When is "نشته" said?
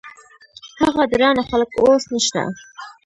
2.13-2.41